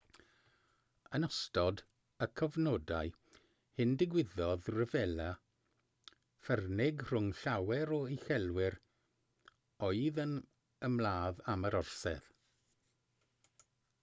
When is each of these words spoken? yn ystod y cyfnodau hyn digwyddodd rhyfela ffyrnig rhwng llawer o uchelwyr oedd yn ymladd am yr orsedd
yn 1.17 1.25
ystod 1.25 1.81
y 2.25 2.27
cyfnodau 2.39 3.11
hyn 3.81 3.91
digwyddodd 4.01 4.69
rhyfela 4.77 5.27
ffyrnig 6.47 7.05
rhwng 7.11 7.29
llawer 7.41 7.93
o 7.97 7.99
uchelwyr 8.15 8.77
oedd 9.89 10.23
yn 10.25 10.33
ymladd 10.89 11.45
am 11.55 11.69
yr 11.71 11.77
orsedd 11.83 12.35